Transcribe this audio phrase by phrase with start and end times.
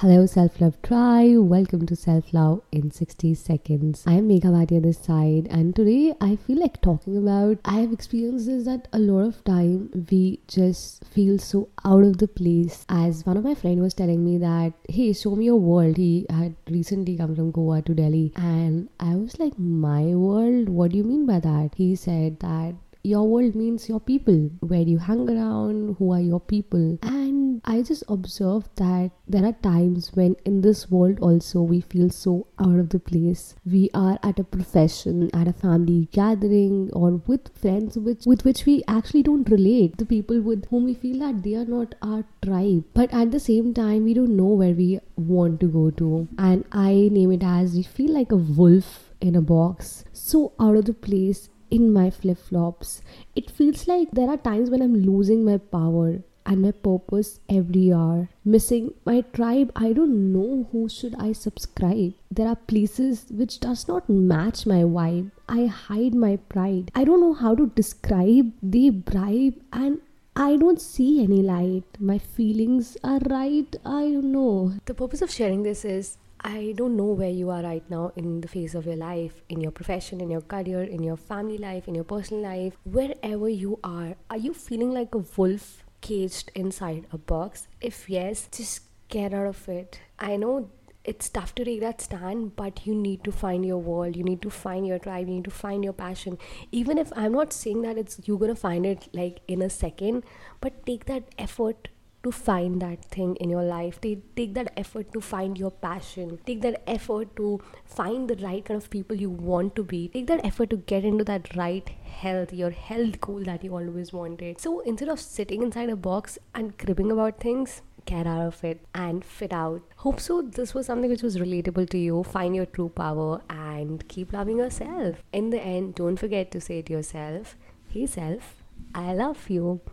[0.00, 1.38] Hello, Self Love Tribe.
[1.38, 4.04] Welcome to Self Love in 60 Seconds.
[4.06, 7.56] I am Megha Bhatia this side, and today I feel like talking about.
[7.64, 12.28] I have experiences that a lot of time we just feel so out of the
[12.28, 12.84] place.
[12.90, 15.96] As one of my friend was telling me that, hey, show me your world.
[15.96, 20.68] He had recently come from Goa to Delhi, and I was like, my world?
[20.68, 21.70] What do you mean by that?
[21.74, 22.74] He said that
[23.06, 26.98] your world means your people, where you hang around, who are your people.
[27.02, 32.10] And I just observed that there are times when in this world also we feel
[32.10, 33.54] so out of the place.
[33.64, 38.66] We are at a profession, at a family gathering, or with friends which with which
[38.66, 39.96] we actually don't relate.
[39.98, 42.84] The people with whom we feel that they are not our tribe.
[42.92, 46.28] But at the same time we don't know where we want to go to.
[46.38, 50.76] And I name it as we feel like a wolf in a box, so out
[50.76, 53.02] of the place in my flip flops.
[53.34, 57.92] It feels like there are times when I'm losing my power and my purpose every
[57.92, 63.58] hour missing my tribe i don't know who should i subscribe there are places which
[63.58, 68.52] does not match my vibe i hide my pride i don't know how to describe
[68.62, 69.98] the bribe and
[70.38, 71.84] I don't see any light.
[71.98, 73.74] My feelings are right.
[73.86, 74.74] I don't know.
[74.84, 78.40] The purpose of sharing this is I don't know where you are right now in
[78.40, 81.88] the phase of your life, in your profession, in your career, in your family life,
[81.88, 84.14] in your personal life, wherever you are.
[84.30, 87.66] Are you feeling like a wolf caged inside a box?
[87.80, 89.98] If yes, just get out of it.
[90.20, 90.70] I know
[91.04, 94.14] it's tough to take that stand, but you need to find your world.
[94.14, 95.26] You need to find your tribe.
[95.26, 96.38] You need to find your passion.
[96.70, 100.22] Even if I'm not saying that it's you're gonna find it like in a second,
[100.60, 101.88] but take that effort
[102.26, 106.38] to find that thing in your life take, take that effort to find your passion
[106.46, 110.26] take that effort to find the right kind of people you want to be take
[110.26, 111.88] that effort to get into that right
[112.22, 116.38] health your health goal that you always wanted so instead of sitting inside a box
[116.54, 119.82] and cribbing about things get out of it and fit out.
[119.96, 120.40] Hope so.
[120.40, 122.22] This was something which was relatable to you.
[122.22, 125.16] Find your true power and keep loving yourself.
[125.32, 127.56] In the end, don't forget to say to yourself,
[127.88, 128.62] Hey, self,
[128.94, 129.80] I love you.